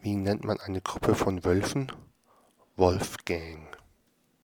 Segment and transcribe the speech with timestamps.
[0.00, 1.90] Wie nennt man eine Gruppe von Wölfen?
[2.76, 3.77] Wolfgang